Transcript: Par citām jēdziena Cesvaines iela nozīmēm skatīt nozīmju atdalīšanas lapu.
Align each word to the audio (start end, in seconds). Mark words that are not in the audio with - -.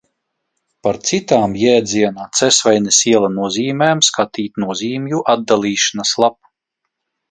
Par 0.87 0.97
citām 1.09 1.53
jēdziena 1.65 2.25
Cesvaines 2.39 3.03
iela 3.13 3.31
nozīmēm 3.37 4.05
skatīt 4.11 4.61
nozīmju 4.67 5.25
atdalīšanas 5.39 6.21
lapu. 6.27 6.57